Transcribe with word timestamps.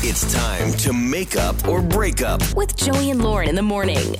It's 0.00 0.32
time 0.32 0.72
to 0.74 0.92
make 0.92 1.34
up 1.34 1.66
or 1.66 1.82
break 1.82 2.22
up. 2.22 2.40
With 2.54 2.76
Joey 2.76 3.10
and 3.10 3.20
Lauren 3.20 3.48
in 3.48 3.56
the 3.56 3.62
morning. 3.62 4.14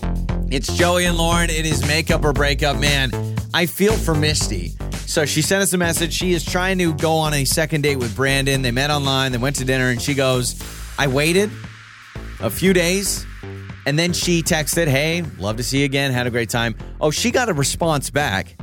It's 0.50 0.76
Joey 0.76 1.04
and 1.04 1.16
Lauren. 1.16 1.50
It 1.50 1.64
is 1.64 1.86
make 1.86 2.10
up 2.10 2.24
or 2.24 2.32
break 2.32 2.64
up. 2.64 2.80
Man, 2.80 3.12
I 3.54 3.66
feel 3.66 3.92
for 3.92 4.12
Misty. 4.12 4.72
So 5.06 5.24
she 5.24 5.40
sent 5.40 5.62
us 5.62 5.72
a 5.72 5.78
message. 5.78 6.12
She 6.12 6.32
is 6.32 6.44
trying 6.44 6.78
to 6.78 6.92
go 6.94 7.12
on 7.12 7.32
a 7.32 7.44
second 7.44 7.82
date 7.82 7.94
with 7.94 8.16
Brandon. 8.16 8.60
They 8.60 8.72
met 8.72 8.90
online, 8.90 9.30
they 9.30 9.38
went 9.38 9.54
to 9.56 9.64
dinner, 9.64 9.90
and 9.90 10.02
she 10.02 10.14
goes, 10.14 10.60
I 10.98 11.06
waited 11.06 11.48
a 12.40 12.50
few 12.50 12.72
days. 12.72 13.24
And 13.86 13.96
then 13.96 14.12
she 14.12 14.42
texted, 14.42 14.88
Hey, 14.88 15.22
love 15.38 15.58
to 15.58 15.62
see 15.62 15.78
you 15.78 15.84
again. 15.84 16.10
Had 16.10 16.26
a 16.26 16.30
great 16.30 16.50
time. 16.50 16.74
Oh, 17.00 17.12
she 17.12 17.30
got 17.30 17.48
a 17.48 17.52
response 17.52 18.10
back. 18.10 18.56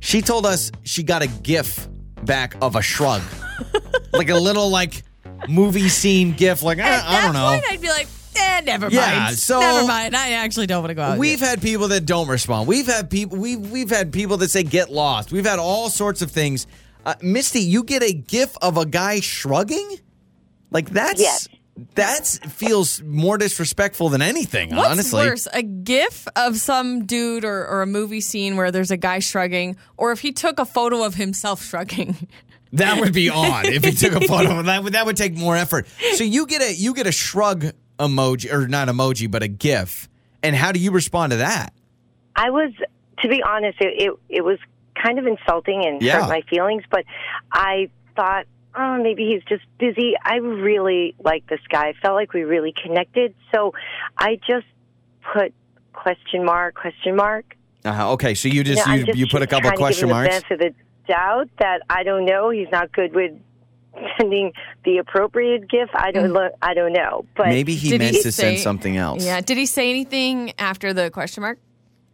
She 0.00 0.22
told 0.22 0.46
us 0.46 0.72
she 0.82 1.02
got 1.02 1.20
a 1.20 1.26
gif 1.26 1.86
back 2.22 2.56
of 2.62 2.74
a 2.74 2.80
shrug, 2.80 3.20
like 4.14 4.30
a 4.30 4.34
little 4.34 4.70
like 4.70 5.02
movie 5.48 5.88
scene 5.88 6.32
gif. 6.32 6.62
Like, 6.62 6.78
I, 6.78 6.82
At 6.82 7.04
I 7.04 7.12
that 7.12 7.22
don't 7.22 7.32
know. 7.34 7.48
point, 7.48 7.64
I'd 7.70 7.80
be 7.80 7.88
like, 7.88 8.06
eh, 8.36 8.60
never 8.64 8.88
Yeah, 8.90 9.24
mind. 9.26 9.38
so- 9.38 9.60
never 9.60 9.86
mind. 9.86 10.16
I 10.16 10.32
actually 10.32 10.66
don't 10.66 10.82
want 10.82 10.90
to 10.90 10.94
go 10.94 11.02
out. 11.02 11.18
We've 11.18 11.40
had 11.40 11.60
people 11.62 11.88
that 11.88 12.06
don't 12.06 12.28
respond. 12.28 12.66
We've 12.68 12.86
had 12.86 13.10
people 13.10 13.38
we 13.38 13.56
we've 13.56 13.90
had 13.90 14.12
people 14.12 14.36
that 14.38 14.50
say 14.50 14.62
get 14.62 14.90
lost. 14.90 15.32
We've 15.32 15.46
had 15.46 15.58
all 15.58 15.90
sorts 15.90 16.22
of 16.22 16.30
things. 16.30 16.66
Uh, 17.06 17.14
Misty, 17.22 17.60
you 17.60 17.84
get 17.84 18.02
a 18.02 18.12
gif 18.12 18.56
of 18.62 18.76
a 18.78 18.86
guy 18.86 19.20
shrugging? 19.20 19.98
Like 20.70 20.90
that's 20.90 21.20
Yes. 21.20 21.48
that's 21.94 22.38
feels 22.38 23.02
more 23.02 23.36
disrespectful 23.36 24.08
than 24.08 24.22
anything, 24.22 24.74
What's 24.74 24.88
honestly. 24.88 25.26
worse, 25.26 25.46
a 25.52 25.62
GIF 25.62 26.26
of 26.34 26.56
some 26.56 27.04
dude 27.04 27.44
or, 27.44 27.66
or 27.66 27.82
a 27.82 27.86
movie 27.86 28.20
scene 28.20 28.56
where 28.56 28.70
there's 28.70 28.90
a 28.90 28.96
guy 28.96 29.18
shrugging, 29.18 29.76
or 29.96 30.10
if 30.12 30.20
he 30.20 30.32
took 30.32 30.58
a 30.58 30.64
photo 30.64 31.04
of 31.04 31.14
himself 31.16 31.62
shrugging? 31.64 32.28
That 32.74 33.00
would 33.00 33.12
be 33.12 33.30
odd 33.30 33.66
if 33.66 33.84
he 33.84 33.92
took 33.92 34.12
a 34.14 34.26
photo. 34.26 34.62
That 34.64 34.82
would 34.84 34.92
that 34.94 35.06
would 35.06 35.16
take 35.16 35.34
more 35.34 35.56
effort. 35.56 35.86
So 36.14 36.24
you 36.24 36.46
get 36.46 36.62
a 36.62 36.72
you 36.72 36.94
get 36.94 37.06
a 37.06 37.12
shrug 37.12 37.66
emoji 37.98 38.52
or 38.52 38.66
not 38.68 38.88
emoji, 38.88 39.30
but 39.30 39.42
a 39.42 39.48
gif. 39.48 40.08
And 40.42 40.54
how 40.54 40.72
do 40.72 40.78
you 40.78 40.90
respond 40.90 41.30
to 41.32 41.36
that? 41.38 41.72
I 42.36 42.50
was, 42.50 42.72
to 43.22 43.28
be 43.28 43.42
honest, 43.42 43.80
it, 43.80 43.94
it, 44.02 44.18
it 44.28 44.44
was 44.44 44.58
kind 45.00 45.18
of 45.18 45.26
insulting 45.26 45.84
and 45.86 46.02
Yeah. 46.02 46.20
hurt 46.20 46.28
my 46.28 46.42
feelings, 46.50 46.82
but 46.90 47.04
I 47.52 47.88
thought, 48.16 48.46
oh, 48.74 49.00
maybe 49.02 49.24
he's 49.24 49.42
just 49.44 49.64
busy. 49.78 50.14
I 50.22 50.36
really 50.36 51.14
like 51.24 51.46
this 51.46 51.60
guy. 51.70 51.88
I 51.88 51.92
felt 52.02 52.14
like 52.14 52.32
we 52.32 52.42
really 52.42 52.72
connected. 52.82 53.34
So 53.54 53.72
I 54.18 54.36
just 54.46 54.66
put 55.32 55.54
question 55.92 56.44
mark, 56.44 56.74
question 56.74 57.16
mark. 57.16 57.56
Uh, 57.84 58.12
okay, 58.12 58.34
so 58.34 58.48
you 58.48 58.64
just 58.64 58.84
You 58.86 58.92
know, 58.92 58.98
you, 58.98 59.06
just 59.06 59.18
you 59.18 59.26
put 59.28 59.42
a 59.42 59.46
couple 59.46 59.70
trying 59.70 59.72
to 59.72 59.76
give 59.76 59.78
question 59.78 60.08
marks. 60.08 60.34
The 60.48 60.56
benefit 60.56 60.68
of 60.68 60.74
the 60.76 60.83
doubt 61.06 61.48
that 61.58 61.80
I 61.90 62.02
don't 62.02 62.24
know. 62.24 62.50
He's 62.50 62.68
not 62.70 62.92
good 62.92 63.14
with 63.14 63.32
sending 64.18 64.52
the 64.84 64.98
appropriate 64.98 65.68
gift. 65.70 65.92
I 65.94 66.10
don't. 66.10 66.30
Mm. 66.30 66.34
lo- 66.34 66.56
I 66.62 66.74
don't 66.74 66.92
know. 66.92 67.24
But 67.36 67.48
Maybe 67.48 67.74
he 67.74 67.90
Did 67.90 68.00
he 68.00 68.12
meant 68.12 68.22
to 68.24 68.32
send 68.32 68.58
something 68.58 68.96
else. 68.96 69.24
Yeah. 69.24 69.40
Did 69.40 69.56
he 69.56 69.66
say 69.66 69.90
anything 69.90 70.52
after 70.58 70.92
the 70.92 71.10
question 71.10 71.42
mark? 71.42 71.58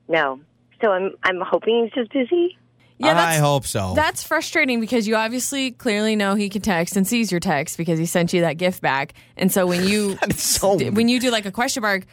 no. 0.09 0.41
So 0.81 0.93
I'm. 0.93 1.11
I'm 1.23 1.41
hoping 1.43 1.85
he's 1.85 1.93
just 1.93 2.11
busy. 2.11 2.57
Yeah, 2.97 3.11
I 3.11 3.15
that's, 3.15 3.41
hope 3.41 3.67
so. 3.67 3.93
That's 3.95 4.23
frustrating 4.23 4.81
because 4.81 5.07
you 5.09 5.17
obviously 5.17 5.71
clearly 5.71 6.17
know 6.17 6.35
he 6.35 6.49
can 6.51 6.61
text 6.63 6.97
and 6.97 7.07
sees 7.07 7.31
your 7.31 7.41
text 7.41 7.77
because 7.79 7.99
he 7.99 8.05
sent 8.07 8.33
you 8.35 8.43
that 8.43 8.55
gift 8.55 8.83
back. 8.83 9.15
And 9.39 9.51
so 9.53 9.67
when 9.67 9.85
you 9.89 10.15
That 10.17 10.31
is 10.35 10.43
so- 10.43 10.77
when 10.91 11.09
you 11.09 11.19
do 11.21 11.31
like 11.31 11.45
a 11.47 11.51
question 11.53 11.83
mark, 11.83 12.05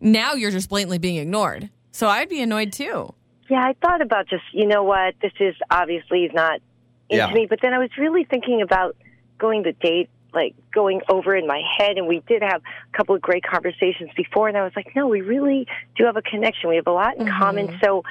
now 0.00 0.34
you're 0.34 0.50
just 0.52 0.68
blatantly 0.68 0.98
being 0.98 1.16
ignored. 1.16 1.68
So 1.92 2.08
I'd 2.08 2.28
be 2.28 2.40
annoyed 2.42 2.72
too. 2.72 3.12
Yeah, 3.48 3.62
I 3.62 3.74
thought 3.82 4.00
about 4.00 4.28
just, 4.28 4.44
you 4.52 4.66
know 4.66 4.82
what, 4.82 5.14
this 5.20 5.32
is 5.40 5.54
obviously 5.70 6.30
not 6.32 6.60
into 7.10 7.26
Yeah. 7.26 7.32
me, 7.32 7.46
but 7.46 7.60
then 7.60 7.74
I 7.74 7.78
was 7.78 7.90
really 7.98 8.24
thinking 8.24 8.62
about 8.62 8.96
going 9.38 9.62
the 9.62 9.72
date, 9.72 10.08
like 10.32 10.54
going 10.72 11.02
over 11.08 11.36
in 11.36 11.46
my 11.46 11.60
head, 11.76 11.98
and 11.98 12.06
we 12.06 12.22
did 12.26 12.42
have 12.42 12.62
a 12.62 12.96
couple 12.96 13.14
of 13.14 13.20
great 13.20 13.42
conversations 13.42 14.10
before, 14.16 14.48
and 14.48 14.56
I 14.56 14.62
was 14.62 14.72
like, 14.74 14.94
no, 14.96 15.06
we 15.08 15.20
really 15.20 15.66
do 15.96 16.04
have 16.04 16.16
a 16.16 16.22
connection. 16.22 16.70
We 16.70 16.76
have 16.76 16.86
a 16.86 16.92
lot 16.92 17.16
in 17.18 17.26
mm-hmm. 17.26 17.38
common, 17.38 17.78
so 17.82 18.04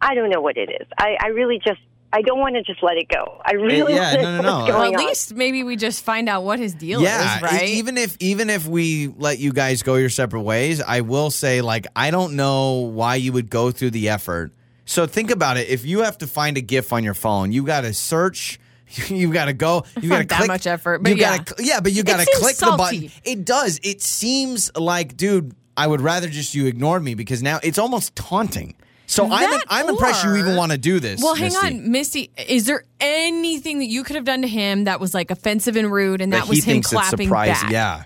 I 0.00 0.14
don't 0.14 0.30
know 0.30 0.40
what 0.40 0.56
it 0.56 0.70
is. 0.70 0.88
I, 0.98 1.16
I 1.22 1.26
really 1.28 1.60
just, 1.64 1.80
I 2.12 2.22
don't 2.22 2.40
want 2.40 2.54
to 2.56 2.62
just 2.62 2.82
let 2.82 2.96
it 2.96 3.08
go. 3.08 3.40
I 3.44 3.52
really 3.52 3.94
yeah, 3.94 4.16
want 4.16 4.22
no, 4.22 4.30
no, 4.30 4.42
know 4.42 4.42
no. 4.42 4.58
what's 4.60 4.68
Well, 4.72 4.82
at 4.82 4.94
on. 4.94 5.06
least 5.06 5.34
maybe 5.34 5.62
we 5.62 5.76
just 5.76 6.02
find 6.02 6.28
out 6.28 6.42
what 6.42 6.58
his 6.58 6.72
deal 6.74 7.02
yeah, 7.02 7.36
is, 7.36 7.42
right? 7.42 7.68
even 7.68 7.98
if 7.98 8.16
even 8.18 8.48
if 8.48 8.66
we 8.66 9.08
let 9.08 9.38
you 9.38 9.52
guys 9.52 9.82
go 9.82 9.96
your 9.96 10.08
separate 10.08 10.40
ways, 10.40 10.80
I 10.80 11.02
will 11.02 11.30
say 11.30 11.60
like 11.60 11.86
I 11.94 12.10
don't 12.10 12.34
know 12.34 12.90
why 12.92 13.16
you 13.16 13.32
would 13.34 13.50
go 13.50 13.70
through 13.70 13.90
the 13.90 14.08
effort. 14.08 14.52
So 14.88 15.06
think 15.06 15.30
about 15.30 15.58
it. 15.58 15.68
If 15.68 15.84
you 15.84 16.00
have 16.00 16.16
to 16.18 16.26
find 16.26 16.56
a 16.56 16.62
GIF 16.62 16.94
on 16.94 17.04
your 17.04 17.12
phone, 17.12 17.52
you 17.52 17.62
got 17.62 17.82
to 17.82 17.92
search. 17.94 18.58
You 19.08 19.30
got 19.30 19.44
to 19.44 19.52
go. 19.52 19.84
You 20.00 20.08
got 20.08 20.16
to 20.16 20.22
Not 20.22 20.28
that 20.30 20.36
click 20.38 20.48
much 20.48 20.66
effort, 20.66 21.02
but 21.02 21.10
you 21.10 21.16
yeah. 21.18 21.36
gotta, 21.36 21.62
yeah, 21.62 21.80
but 21.80 21.92
you 21.92 22.02
got 22.02 22.20
to 22.20 22.24
seems 22.24 22.38
click 22.38 22.56
the 22.56 22.74
button. 22.74 23.10
It 23.22 23.44
does. 23.44 23.78
It 23.82 24.00
seems 24.00 24.74
like, 24.74 25.14
dude, 25.14 25.54
I 25.76 25.86
would 25.86 26.00
rather 26.00 26.26
just 26.26 26.54
you 26.54 26.64
ignored 26.64 27.04
me 27.04 27.14
because 27.14 27.42
now 27.42 27.60
it's 27.62 27.76
almost 27.78 28.16
taunting. 28.16 28.76
So 29.06 29.28
I'm 29.30 29.60
I'm 29.68 29.90
impressed 29.90 30.24
you 30.24 30.36
even 30.36 30.56
want 30.56 30.72
to 30.72 30.78
do 30.78 31.00
this. 31.00 31.22
well, 31.22 31.34
hang 31.34 31.52
Misty. 31.52 31.66
on, 31.66 31.90
Misty. 31.90 32.30
Is 32.48 32.64
there 32.64 32.84
anything 32.98 33.80
that 33.80 33.88
you 33.88 34.04
could 34.04 34.16
have 34.16 34.24
done 34.24 34.40
to 34.40 34.48
him 34.48 34.84
that 34.84 35.00
was 35.00 35.12
like 35.12 35.30
offensive 35.30 35.76
and 35.76 35.92
rude, 35.92 36.22
and 36.22 36.32
that, 36.32 36.44
That 36.44 36.48
was 36.48 36.64
he 36.64 36.70
him 36.70 36.74
thinks 36.76 36.92
it's 36.92 37.00
clapping 37.08 37.28
back? 37.28 37.70
Yeah. 37.70 38.04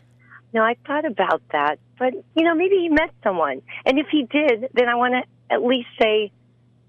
No, 0.53 0.63
I 0.63 0.77
thought 0.85 1.05
about 1.05 1.43
that, 1.53 1.79
but 1.97 2.13
you 2.35 2.43
know, 2.43 2.57
maybe 2.57 2.75
he 2.77 2.89
met 2.89 3.11
someone, 3.23 3.63
and 3.87 4.01
if 4.01 4.09
he 4.11 4.25
did, 4.25 4.69
then 4.75 4.89
I 4.89 4.97
want 4.97 5.15
to 5.15 5.55
at 5.55 5.63
least 5.65 5.89
say, 6.01 6.33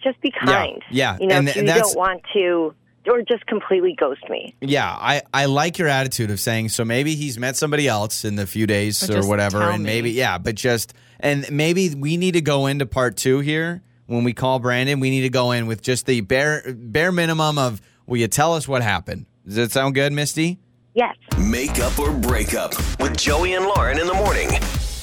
just 0.03 0.19
be 0.21 0.31
kind. 0.31 0.81
yeah, 0.91 1.17
You 1.19 1.27
know, 1.27 1.35
and- 1.35 1.49
if 1.49 1.55
and 1.55 1.67
you 1.67 1.73
that's- 1.73 1.93
don't 1.93 1.97
want 1.97 2.21
to, 2.33 2.73
or 3.09 3.21
just 3.21 3.45
completely 3.47 3.95
ghost 3.99 4.21
me. 4.29 4.55
Yeah, 4.61 4.87
I, 4.89 5.21
I 5.33 5.45
like 5.45 5.77
your 5.77 5.87
attitude 5.89 6.31
of 6.31 6.39
saying 6.39 6.69
so 6.69 6.85
maybe 6.85 7.15
he's 7.15 7.37
met 7.37 7.55
somebody 7.57 7.87
else 7.87 8.23
in 8.23 8.35
the 8.37 8.47
few 8.47 8.65
days 8.65 9.05
But 9.05 9.17
or 9.17 9.27
whatever 9.27 9.61
and 9.61 9.83
me. 9.83 9.89
maybe 9.89 10.11
yeah, 10.11 10.37
but 10.37 10.55
just 10.55 10.93
and 11.19 11.49
maybe 11.51 11.93
we 11.95 12.15
need 12.17 12.33
to 12.33 12.41
go 12.41 12.65
into 12.67 12.85
part 12.85 13.17
2 13.17 13.39
here 13.39 13.81
when 14.05 14.23
we 14.23 14.31
call 14.33 14.59
Brandon, 14.59 14.99
we 14.99 15.09
need 15.09 15.21
to 15.21 15.29
go 15.29 15.51
in 15.51 15.65
with 15.67 15.81
just 15.81 16.05
the 16.05 16.21
bare 16.21 16.63
bare 16.75 17.11
minimum 17.11 17.57
of 17.57 17.81
will 18.05 18.17
you 18.17 18.27
tell 18.27 18.53
us 18.53 18.67
what 18.67 18.81
happened? 18.81 19.25
Does 19.45 19.55
that 19.55 19.71
sound 19.71 19.95
good, 19.95 20.13
Misty? 20.13 20.59
Yes. 20.93 21.15
Make 21.37 21.79
up 21.79 21.97
or 21.99 22.11
break 22.11 22.53
up 22.53 22.73
with 23.01 23.17
Joey 23.17 23.53
and 23.55 23.65
Lauren 23.65 23.99
in 23.99 24.07
the 24.07 24.13
morning. 24.13 24.49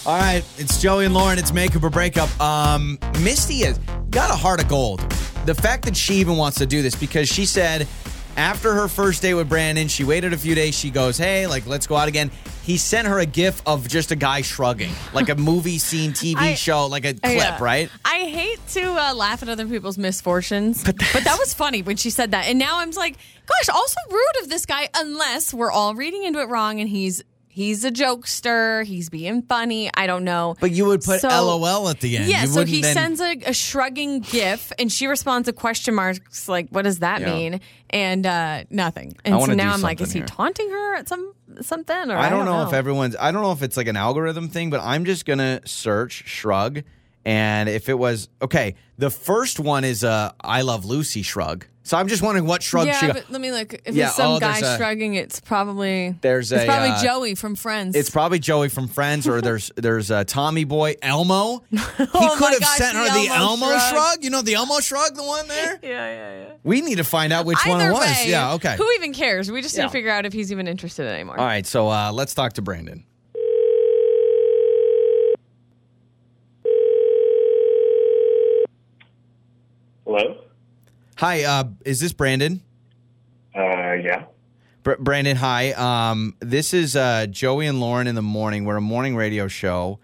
All 0.06 0.18
right, 0.18 0.42
it's 0.56 0.80
Joey 0.80 1.04
and 1.04 1.12
Lauren. 1.14 1.38
It's 1.38 1.52
makeup 1.52 1.82
or 1.82 1.90
breakup. 1.90 2.28
Um, 2.40 2.98
Misty 3.22 3.58
has 3.64 3.78
got 4.10 4.30
a 4.30 4.34
heart 4.34 4.62
of 4.62 4.68
gold. 4.68 5.00
The 5.44 5.54
fact 5.54 5.84
that 5.84 5.94
she 5.96 6.14
even 6.14 6.36
wants 6.36 6.56
to 6.58 6.66
do 6.66 6.80
this 6.80 6.94
because 6.94 7.28
she 7.28 7.44
said 7.44 7.86
after 8.36 8.72
her 8.72 8.88
first 8.88 9.20
date 9.20 9.34
with 9.34 9.48
Brandon, 9.48 9.88
she 9.88 10.04
waited 10.04 10.32
a 10.32 10.38
few 10.38 10.54
days. 10.54 10.74
She 10.78 10.88
goes, 10.90 11.18
"Hey, 11.18 11.46
like 11.46 11.66
let's 11.66 11.86
go 11.86 11.96
out 11.96 12.08
again." 12.08 12.30
He 12.62 12.76
sent 12.78 13.08
her 13.08 13.18
a 13.18 13.26
gif 13.26 13.60
of 13.66 13.88
just 13.88 14.10
a 14.10 14.16
guy 14.16 14.40
shrugging, 14.42 14.92
like 15.12 15.28
a 15.28 15.34
movie 15.34 15.78
scene, 15.78 16.12
TV 16.12 16.36
I- 16.38 16.54
show, 16.54 16.86
like 16.86 17.04
a 17.04 17.12
clip, 17.14 17.36
Yeah. 17.36 17.58
right? 17.62 17.90
I 18.04 18.20
hate 18.20 18.66
to 18.68 18.82
uh, 18.92 19.14
laugh 19.14 19.42
at 19.42 19.48
other 19.48 19.66
people's 19.66 19.98
misfortunes, 19.98 20.82
but, 20.84 20.96
that 20.98 21.36
was 21.38 21.52
funny 21.52 21.82
when 21.82 21.96
she 21.96 22.10
said 22.10 22.30
that. 22.30 22.46
And 22.46 22.58
now 22.58 22.78
I'm 22.78 22.90
like, 22.92 23.16
gosh, 23.46 23.68
also 23.74 23.96
rude 24.10 24.42
of 24.42 24.48
this 24.50 24.66
guy, 24.66 24.88
unless 24.94 25.52
we're 25.52 25.72
all 25.72 25.94
reading 25.94 26.24
into 26.24 26.40
it 26.40 26.48
wrong 26.48 26.80
and 26.80 26.88
he's 26.88 27.22
he's 27.60 27.84
a 27.84 27.90
jokester, 27.90 28.84
he's 28.84 29.10
being 29.10 29.42
funny. 29.42 29.90
I 29.94 30.06
don't 30.06 30.24
know. 30.24 30.56
But 30.60 30.70
you 30.72 30.86
would 30.86 31.02
put 31.02 31.20
So- 31.20 31.28
LOL 31.28 31.88
at 31.88 32.00
the 32.00 32.16
end. 32.16 32.28
Yeah, 32.30 32.42
You 32.42 32.48
so 32.48 32.64
he 32.64 32.80
then- 32.80 32.94
sends 32.94 33.20
a, 33.20 33.36
a 33.46 33.52
shrugging 33.52 34.20
gif, 34.20 34.72
and 34.78 34.90
she 34.90 35.06
responds 35.06 35.46
with 35.46 35.56
question 35.56 35.94
marks, 35.94 36.48
like, 36.48 36.68
"What 36.70 36.82
does 36.82 37.00
that 37.00 37.20
Yeah. 37.20 37.34
mean?" 37.34 37.60
And 37.90 38.24
uh, 38.26 38.64
nothing. 38.70 39.16
And 39.24 39.38
so 39.40 39.52
now 39.52 39.72
I'm 39.74 39.80
like, 39.82 39.98
something 39.98 40.22
"Is 40.22 40.28
he 40.30 40.34
taunting 40.36 40.70
her 40.70 40.94
at 40.96 41.08
some 41.08 41.32
something?" 41.60 42.10
Or 42.10 42.16
I 42.16 42.28
don't, 42.30 42.44
know, 42.46 42.62
if 42.66 42.72
everyone's. 42.72 43.16
I 43.20 43.30
don't 43.32 43.42
know 43.42 43.52
if 43.52 43.62
it's 43.62 43.76
like 43.76 43.88
an 43.88 43.96
algorithm 43.96 44.48
thing, 44.48 44.70
but 44.70 44.80
I'm 44.80 45.04
just 45.04 45.24
gonna 45.26 45.60
search 45.66 46.22
shrug, 46.26 46.82
and 47.24 47.68
if 47.68 47.88
it 47.88 47.98
was 47.98 48.28
okay, 48.40 48.74
the 48.98 49.10
first 49.10 49.60
one 49.60 49.84
is 49.84 50.02
a 50.04 50.34
I 50.40 50.62
love 50.62 50.84
Lucy 50.84 51.22
shrug. 51.22 51.66
So 51.82 51.96
I'm 51.96 52.08
just 52.08 52.22
wondering 52.22 52.46
what 52.46 52.62
shrug 52.62 52.84
she 52.84 52.88
Yeah, 52.90 53.06
got. 53.08 53.14
but 53.14 53.30
let 53.30 53.40
me 53.40 53.50
look. 53.50 53.72
If 53.86 53.94
Yeah, 53.94 54.08
it's 54.08 54.16
some 54.16 54.32
oh, 54.34 54.38
guy 54.38 54.58
a- 54.58 54.76
shrugging, 54.76 55.14
it's 55.14 55.40
probably 55.40 56.14
There's 56.20 56.52
it's 56.52 56.62
a, 56.62 56.66
probably 56.66 56.90
uh, 56.90 57.02
Joey 57.02 57.34
from 57.34 57.56
Friends. 57.56 57.96
It's 57.96 58.10
probably 58.10 58.38
Joey 58.38 58.68
from 58.68 58.86
Friends, 58.86 59.26
or 59.26 59.40
there's 59.40 59.72
there's 59.76 60.10
uh, 60.10 60.24
Tommy 60.24 60.64
Boy 60.64 60.96
Elmo. 61.02 61.62
He 61.70 61.78
Oh 62.14 62.36
could 62.38 62.52
have 62.52 62.60
gosh, 62.60 62.76
sent 62.76 62.96
her 62.96 63.04
the 63.06 63.26
the 63.28 63.34
Elmo 63.34 63.64
Elmo 63.66 63.78
shrug. 63.78 63.80
shrug. 63.90 64.24
You 64.24 64.30
know 64.30 64.42
the 64.42 64.54
Elmo 64.54 64.80
shrug, 64.80 65.14
the 65.16 65.22
one 65.24 65.48
there. 65.48 65.78
yeah, 65.82 65.88
yeah, 65.88 66.40
yeah. 66.42 66.52
We 66.64 66.82
need 66.82 66.96
to 66.98 67.04
find 67.04 67.32
out 67.32 67.46
which 67.46 67.58
one 67.66 67.80
it 67.80 67.90
was. 67.90 68.00
way, 68.00 68.24
yeah, 68.28 68.52
okay. 68.54 68.76
Who 68.76 68.86
even 68.96 69.12
cares? 69.14 69.50
We 69.50 69.62
just 69.62 69.76
need 69.76 69.84
to 69.84 69.88
figure 69.88 70.10
out 70.10 70.26
if 70.26 70.32
he's 70.34 70.52
even 70.52 70.68
interested 70.68 71.06
anymore. 71.06 71.38
All 71.40 71.46
right, 71.46 71.66
so 71.66 71.88
uh, 71.88 72.12
let's 72.12 72.34
talk 72.34 72.52
to 72.54 72.62
Brandon. 72.62 73.04
Hello? 80.04 80.42
Hi, 81.20 81.44
uh, 81.44 81.64
is 81.84 82.00
this 82.00 82.14
Brandon? 82.14 82.62
Uh, 83.54 83.92
yeah. 83.92 84.24
Br- 84.82 84.94
Brandon, 84.98 85.36
hi. 85.36 85.72
Um, 85.72 86.34
this 86.40 86.72
is 86.72 86.96
uh, 86.96 87.26
Joey 87.26 87.66
and 87.66 87.78
Lauren 87.78 88.06
in 88.06 88.14
the 88.14 88.22
morning. 88.22 88.64
We're 88.64 88.78
a 88.78 88.80
morning 88.80 89.14
radio 89.16 89.46
show. 89.46 89.98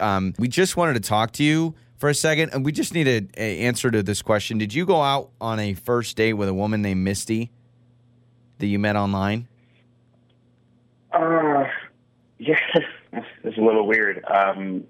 Um, 0.00 0.32
we 0.38 0.48
just 0.48 0.78
wanted 0.78 0.94
to 0.94 1.00
talk 1.00 1.32
to 1.32 1.44
you 1.44 1.74
for 1.98 2.08
a 2.08 2.14
second, 2.14 2.54
and 2.54 2.64
we 2.64 2.72
just 2.72 2.94
need 2.94 3.06
an 3.06 3.28
answer 3.34 3.90
to 3.90 4.02
this 4.02 4.22
question. 4.22 4.56
Did 4.56 4.72
you 4.72 4.86
go 4.86 5.02
out 5.02 5.28
on 5.42 5.60
a 5.60 5.74
first 5.74 6.16
date 6.16 6.32
with 6.32 6.48
a 6.48 6.54
woman 6.54 6.80
named 6.80 7.04
Misty 7.04 7.50
that 8.56 8.66
you 8.66 8.78
met 8.78 8.96
online? 8.96 9.48
Uh, 11.12 11.64
yes, 12.38 12.62
this 13.12 13.24
is 13.44 13.58
a 13.58 13.60
little 13.60 13.86
weird. 13.86 14.24
Um, 14.24 14.84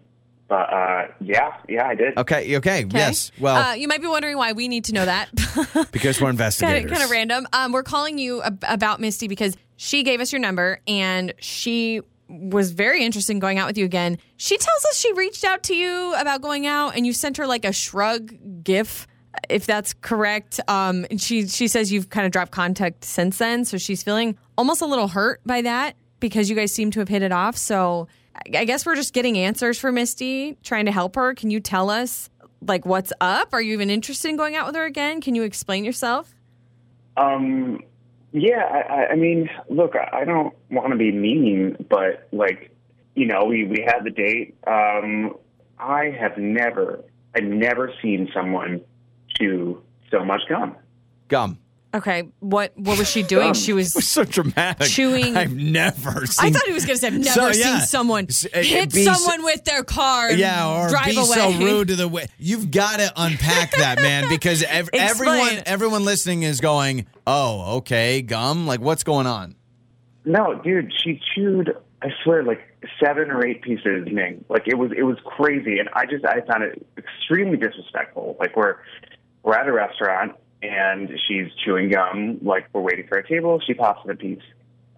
but 0.53 0.71
uh, 0.71 1.07
yeah, 1.23 1.57
yeah, 1.67 1.87
I 1.87 1.95
did. 1.95 2.19
Okay, 2.19 2.57
okay. 2.59 2.85
Okay? 2.85 2.87
Yes. 2.91 3.33
Well, 3.41 3.57
uh, 3.57 3.73
you 3.73 3.89
might 3.89 4.03
be 4.03 4.07
wondering 4.07 4.37
why 4.37 4.53
we 4.53 4.69
need 4.69 4.85
to 4.85 4.93
know 4.93 5.07
that. 5.07 5.31
because 5.93 6.21
we're 6.21 6.27
kind 6.27 6.35
investigators. 6.35 6.85
of 6.85 6.91
kind 6.91 7.03
of 7.03 7.11
random. 7.11 7.49
Um, 7.55 7.73
we're 7.73 7.83
calling 7.83 8.19
you 8.19 8.43
ab- 8.43 8.63
about 8.69 9.01
Misty 9.01 9.29
because 9.29 9.57
she 9.77 10.03
gave 10.03 10.21
us 10.21 10.31
your 10.31 10.43
number 10.43 10.81
and 10.87 11.33
she 11.39 12.03
was 12.29 12.73
very 12.73 13.03
interested 13.03 13.33
in 13.33 13.39
going 13.39 13.59
out 13.59 13.67
with 13.67 13.79
you 13.79 13.87
again. 13.87 14.19
She 14.37 14.59
tells 14.59 14.85
us 14.85 14.99
she 14.99 15.11
reached 15.15 15.43
out 15.43 15.63
to 15.65 15.75
you 15.75 16.15
about 16.19 16.43
going 16.43 16.67
out 16.67 16.97
and 16.97 17.07
you 17.07 17.15
sent 17.15 17.39
her 17.39 17.47
like 17.47 17.65
a 17.65 17.73
shrug 17.73 18.35
gif. 18.63 19.07
If 19.49 19.65
that's 19.65 19.95
correct, 19.95 20.61
um, 20.69 21.07
and 21.11 21.19
she 21.19 21.49
she 21.49 21.67
says 21.67 21.91
you've 21.91 22.11
kind 22.11 22.27
of 22.27 22.33
dropped 22.33 22.53
contact 22.53 23.07
since 23.07 23.39
then, 23.39 23.65
so 23.65 23.79
she's 23.79 24.03
feeling 24.03 24.37
almost 24.59 24.83
a 24.83 24.87
little 24.87 25.09
hurt 25.09 25.41
by 25.47 25.63
that 25.63 25.97
because 26.21 26.51
you 26.51 26.57
guys 26.57 26.75
seem 26.75 26.91
to 26.91 26.99
have 26.99 27.09
hit 27.09 27.23
it 27.23 27.33
off. 27.33 27.57
So 27.57 28.07
I 28.55 28.59
I 28.61 28.65
guess 28.65 28.85
we're 28.87 28.97
just 28.97 29.13
getting 29.15 29.39
answers 29.39 29.79
for 29.79 29.93
Misty, 29.93 30.57
trying 30.63 30.87
to 30.87 30.93
help 30.93 31.17
her. 31.17 31.35
Can 31.35 31.51
you 31.51 31.61
tell 31.61 31.91
us 31.91 32.29
like 32.67 32.87
what's 32.87 33.13
up? 33.21 33.53
Are 33.53 33.61
you 33.61 33.73
even 33.75 33.91
interested 33.91 34.29
in 34.29 34.37
going 34.37 34.55
out 34.57 34.67
with 34.67 34.75
her 34.77 34.85
again? 34.85 35.21
Can 35.21 35.35
you 35.35 35.43
explain 35.43 35.85
yourself? 35.85 36.35
Um, 37.17 37.81
yeah, 38.33 38.63
I, 38.63 38.79
I- 38.95 39.09
I 39.13 39.17
mean, 39.17 39.51
look, 39.69 39.95
I 39.97 40.21
I 40.21 40.25
don't 40.25 40.55
want 40.71 40.91
to 40.91 40.97
be 40.97 41.13
mean, 41.13 41.77
but 41.91 42.29
like, 42.33 42.71
you 43.15 43.27
know, 43.27 43.45
we 43.45 43.65
we 43.65 43.83
had 43.87 44.05
the 44.05 44.11
date. 44.11 44.57
Um, 44.67 45.35
I 45.79 46.15
have 46.19 46.39
never, 46.39 47.05
I've 47.35 47.43
never 47.45 47.93
seen 48.01 48.31
someone 48.33 48.81
chew 49.37 49.83
so 50.11 50.25
much 50.25 50.43
gum. 50.49 50.77
Gum. 51.29 51.59
Okay, 51.95 52.23
what 52.41 52.73
what 52.79 52.99
was 52.99 53.09
she 53.11 53.23
doing? 53.23 53.53
She 53.63 53.73
was. 53.75 53.93
So 53.93 54.25
dramatic. 54.25 54.89
Chewing- 54.89 55.37
I've 55.37 55.55
never 55.55 56.25
seen. 56.27 56.47
I 56.47 56.51
thought 56.51 56.67
he 56.67 56.73
was 56.73 56.87
going 56.87 56.97
to 56.97 57.01
say, 57.01 57.07
"I've 57.09 57.13
never 57.15 57.53
So, 57.53 57.59
yeah. 57.59 57.79
seen 57.79 57.81
someone 57.87 58.27
uh, 58.55 58.63
hit 58.63 58.93
be 58.93 59.05
so- 59.05 59.13
someone 59.13 59.45
with 59.45 59.65
their 59.65 59.85
car." 59.85 60.29
and 60.29 60.39
Yeah, 60.39 60.69
or 60.69 60.89
drive 60.89 61.07
be 61.07 61.17
away. 61.17 61.27
so 61.27 61.53
rude 61.53 61.89
to 61.89 61.97
the 61.97 62.09
way. 62.09 62.27
You've 62.39 62.71
got 62.71 62.99
to 62.99 63.13
unpack 63.17 63.73
that, 63.73 63.99
man, 64.01 64.29
because 64.31 64.63
ev- 64.69 64.89
everyone, 64.95 65.63
everyone 65.67 66.05
listening 66.07 66.45
is 66.45 66.61
going, 66.61 67.07
"Oh, 67.27 67.77
okay, 67.79 68.23
gum. 68.23 68.67
Like, 68.67 68.81
what's 68.81 69.05
going 69.05 69.27
on?" 69.27 69.55
No, 70.25 70.61
dude, 70.65 70.93
she 70.97 71.21
chewed. 71.35 71.77
I 72.01 72.09
swear, 72.25 72.43
like 72.43 72.61
seven 73.05 73.31
or 73.31 73.47
eight 73.47 73.61
pieces, 73.63 74.09
Ning. 74.11 74.45
Like 74.49 74.63
it 74.67 74.77
was, 74.79 74.91
it 74.97 75.03
was 75.03 75.19
crazy, 75.25 75.79
and 75.79 75.89
I 75.93 76.07
just, 76.07 76.25
I 76.25 76.41
found 76.41 76.65
it 76.65 76.85
extremely 76.97 77.57
disrespectful. 77.59 78.37
Like 78.41 78.57
we're, 78.57 78.77
we're 79.45 79.55
at 79.55 79.69
a 79.69 79.73
restaurant, 79.73 80.33
and 80.63 81.11
she's 81.29 81.49
chewing 81.65 81.91
gum. 81.91 82.39
Like 82.43 82.67
we're 82.73 82.81
waiting 82.83 83.07
for 83.09 83.19
a 83.19 83.27
table, 83.29 83.61
she 83.67 83.75
pops 83.75 84.05
in 84.05 84.11
a 84.11 84.17
piece. 84.17 84.43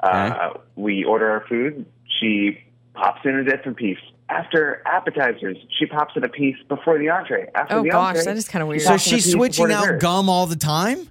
Uh, 0.02 0.50
we 0.76 1.05
order 1.05 1.31
our 1.31 1.44
food, 1.49 1.87
she 2.20 2.58
pops 2.94 3.20
in 3.25 3.34
a 3.37 3.44
different 3.44 3.78
piece. 3.78 3.99
After 4.28 4.82
appetizers, 4.87 5.56
she 5.78 5.87
pops 5.87 6.14
in 6.16 6.25
a 6.25 6.28
piece 6.28 6.56
before 6.69 6.99
the 6.99 7.08
entree. 7.11 7.49
After 7.55 7.76
Oh, 7.76 7.82
the 7.82 7.90
gosh, 7.90 8.08
entree, 8.16 8.25
that 8.25 8.37
is 8.37 8.49
kinda 8.49 8.64
she 8.64 8.69
weird. 8.69 8.82
So 8.82 8.88
pops 8.90 9.06
in 9.06 9.14
a 9.14 9.19
she's 9.20 9.32
switching 9.32 9.70
out 9.72 9.81
dessert. 9.82 10.00
gum 10.00 10.28
all 10.28 10.46
the 10.46 10.56
time. 10.56 11.08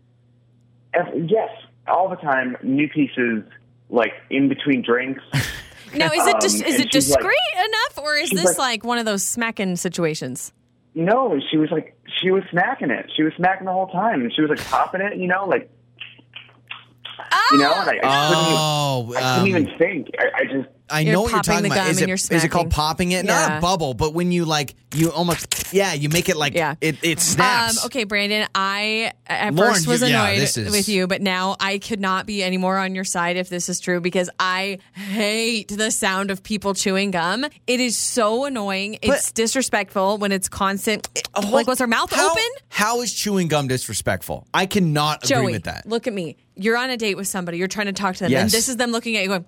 Ev- 0.94 1.14
Yes, 1.28 1.50
all 1.88 2.10
the 2.10 2.16
time. 2.18 2.56
New 2.64 2.88
pieces, 2.90 3.44
like 3.90 4.14
in 4.30 4.50
between 4.50 4.82
drinks. 4.84 5.22
Now, 5.96 6.08
is 6.12 6.26
it 6.26 6.34
Um, 6.34 6.40
is 6.44 6.56
it 6.56 6.66
she's 6.66 6.80
like- 6.80 6.90
discreet 6.90 7.38
enough, 7.68 8.00
or 8.04 8.16
is 8.16 8.32
this 8.32 8.58
like- 8.58 8.82
like 8.82 8.84
one 8.84 8.98
of 8.98 9.06
those 9.06 9.22
smacking 9.24 9.76
situations? 9.76 10.52
No, 10.96 11.40
she 11.52 11.58
was 11.58 11.70
like 11.70 11.96
she 12.24 12.32
was 12.32 12.44
smacking 12.50 12.90
it. 12.90 13.12
She 13.16 13.24
was 13.24 13.34
smacking 13.36 13.66
the 13.66 13.72
whole 13.72 13.88
time, 13.88 14.22
and 14.22 14.34
she 14.34 14.42
was 14.42 14.50
like 14.50 14.64
popping 14.66 15.02
it. 15.02 15.18
You 15.18 15.28
know, 15.28 15.46
like 15.46 15.70
you 17.52 17.58
know, 17.60 17.74
and 17.74 17.90
I, 17.90 17.94
I 18.04 18.28
couldn't 18.30 18.54
Oh, 18.56 19.14
I 19.16 19.20
couldn't 19.20 19.40
um, 19.40 19.48
even 19.48 19.78
think. 19.78 20.08
I, 20.18 20.26
I 20.36 20.44
just 20.46 20.70
I 20.90 21.00
You're 21.00 21.14
know 21.14 21.22
what 21.22 21.32
you're 21.32 21.42
talking 21.42 21.64
the 21.64 21.68
about. 21.70 21.76
gum 21.78 21.88
Is 21.88 21.98
and 21.98 22.04
it, 22.04 22.08
you're 22.10 22.38
is 22.38 22.44
it 22.44 22.50
called 22.52 22.70
popping 22.70 23.14
it? 23.14 23.26
Not 23.26 23.58
a 23.58 23.62
bubble, 23.62 23.94
but 23.96 24.14
when 24.14 24.32
you 24.32 24.46
like, 24.46 24.76
you 24.94 25.12
almost, 25.12 25.74
yeah, 25.74 25.94
you 25.94 26.10
make 26.10 26.30
it 26.30 26.36
like, 26.36 26.54
Yeah. 26.54 26.76
it, 26.82 26.98
it 27.02 27.20
snaps. 27.20 27.80
Um, 27.80 27.86
okay, 27.88 28.04
Brandon, 28.04 28.46
I 28.54 29.14
at 29.26 29.56
Lauren, 29.56 29.74
first 29.74 29.88
was 29.88 30.02
you- 30.02 30.10
yeah, 30.10 30.28
annoyed 30.28 30.42
this 30.42 30.58
is- 30.58 30.72
with 30.72 30.90
you, 30.90 31.08
but 31.08 31.22
now 31.22 31.56
I 31.60 31.80
could 31.80 32.00
not 32.00 32.28
be 32.28 32.44
any 32.44 32.58
more 32.58 32.78
on 32.78 32.94
your 32.94 33.06
side 33.06 33.38
if 33.38 33.50
this 33.50 33.70
is 33.70 33.80
true 33.80 34.02
because 34.02 34.30
I 34.40 34.80
hate 34.94 35.70
the 35.70 35.90
sound 35.90 36.30
of 36.30 36.44
people 36.44 36.74
chewing 36.76 37.12
gum. 37.12 37.46
It 37.66 37.80
is 37.80 37.98
so 37.98 38.46
annoying. 38.46 39.00
it's 39.02 39.32
disrespectful 39.32 40.18
when 40.18 40.32
it's 40.32 40.50
constant. 40.50 41.08
Hold- 41.34 41.54
like, 41.54 41.66
was 41.68 41.80
her 41.80 41.88
mouth 41.88 42.12
how- 42.12 42.32
open? 42.32 42.44
How 42.70 43.02
is 43.02 43.14
chewing 43.14 43.48
gum 43.48 43.68
disrespectful? 43.68 44.48
I 44.54 44.66
cannot 44.68 45.24
agree 45.24 45.44
Joey, 45.44 45.52
with 45.54 45.64
that. 45.64 45.88
look 45.88 46.08
at 46.08 46.14
me. 46.14 46.36
You're 46.56 46.78
on 46.78 46.90
a 46.90 46.98
date 46.98 47.16
with 47.16 47.28
somebody. 47.28 47.58
You're 47.58 47.68
trying 47.68 47.88
to 47.88 47.94
talk 47.94 48.16
to 48.16 48.26
them, 48.26 48.34
and 48.34 48.50
this 48.50 48.70
is 48.70 48.78
them 48.78 48.92
looking 48.92 49.16
at 49.18 49.24
you 49.24 49.30
going, 49.30 49.46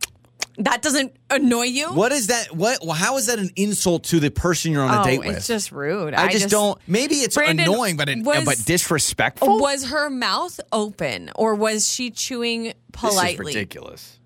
"That 0.57 0.81
doesn't 0.81 1.15
annoy 1.29 1.63
you." 1.63 1.87
What 1.93 2.11
is 2.11 2.27
that? 2.27 2.55
What? 2.55 2.79
Well, 2.81 2.93
how 2.93 3.17
is 3.17 3.27
that 3.27 3.39
an 3.39 3.49
insult 3.55 4.05
to 4.05 4.19
the 4.19 4.31
person 4.31 4.71
you're 4.71 4.83
on 4.83 4.93
a 4.93 5.01
oh, 5.01 5.03
date 5.03 5.19
with? 5.19 5.37
it's 5.37 5.47
just 5.47 5.71
rude. 5.71 6.13
I, 6.13 6.31
just, 6.31 6.49
don't. 6.49 6.79
Maybe 6.87 7.15
it's 7.15 7.35
Brandon, 7.35 7.67
annoying, 7.67 7.97
but 7.97 8.09
it, 8.09 8.23
was- 8.23 8.45
but 8.45 8.65
disrespectful. 8.65 9.59
Was 9.59 9.85
her 9.85 10.09
mouth 10.09 10.59
open, 10.71 11.31
or 11.35 11.55
was 11.55 11.91
she 11.91 12.11
chewing 12.11 12.73
politely? 12.91 13.27
This 13.27 13.39
is 13.39 13.55
ridiculous. 13.55 14.19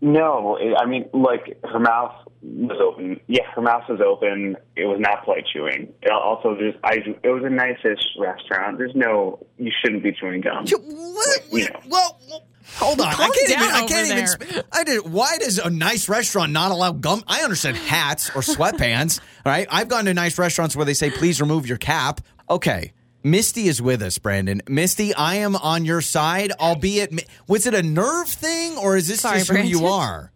no. 0.00 0.58
I 0.78 0.86
mean, 0.86 1.08
like 1.12 1.58
her 1.64 1.78
mouth 1.78 2.14
was 2.42 2.78
open. 2.82 3.20
Yeah, 3.28 3.44
her 3.54 3.62
mouth 3.62 3.84
was 3.88 4.00
open. 4.00 4.56
It 4.76 4.84
was 4.86 4.98
not 5.00 5.24
polite 5.24 5.44
chewing. 5.52 5.92
It 6.02 6.10
also, 6.10 6.54
there's 6.56 6.74
I. 6.84 6.94
It 7.22 7.28
was 7.28 7.44
a 7.44 7.50
nice-ish 7.50 8.00
restaurant. 8.18 8.78
There's 8.78 8.94
no. 8.94 9.44
You 9.58 9.70
shouldn't 9.82 10.02
be 10.02 10.12
chewing 10.12 10.40
gum. 10.40 10.64
You- 10.66 10.78
what- 10.78 11.40
you 11.52 11.64
know. 11.68 11.80
well, 11.88 12.18
well, 12.28 12.44
hold 12.76 13.00
on. 13.00 13.08
I 13.08 13.14
can't 13.14 13.50
even. 13.50 13.58
I 13.62 13.86
can't 13.86 14.08
even. 14.10 14.26
sp- 14.26 14.66
I 14.72 14.84
did. 14.84 15.10
Why 15.10 15.38
does 15.38 15.58
a 15.58 15.70
nice 15.70 16.08
restaurant 16.08 16.52
not 16.52 16.72
allow 16.72 16.92
gum? 16.92 17.22
I 17.28 17.42
understand 17.42 17.76
hats 17.76 18.30
or 18.30 18.42
sweatpants. 18.42 19.20
all 19.46 19.52
right, 19.52 19.66
I've 19.70 19.88
gone 19.88 20.06
to 20.06 20.14
nice 20.14 20.38
restaurants 20.38 20.74
where 20.74 20.84
they 20.84 20.94
say, 20.94 21.10
"Please 21.10 21.40
remove 21.40 21.66
your 21.66 21.78
cap." 21.78 22.20
Okay. 22.50 22.92
Misty 23.24 23.68
is 23.68 23.80
with 23.80 24.02
us, 24.02 24.18
Brandon. 24.18 24.62
Misty, 24.68 25.14
I 25.14 25.36
am 25.36 25.54
on 25.54 25.84
your 25.84 26.00
side, 26.00 26.50
albeit 26.58 27.24
was 27.46 27.66
it 27.68 27.72
a 27.74 27.80
nerve 27.80 28.26
thing 28.26 28.76
or 28.76 28.96
is 28.96 29.06
this 29.06 29.20
Sorry, 29.20 29.38
just 29.38 29.52
who 29.52 29.62
you 29.62 29.86
are? 29.86 30.32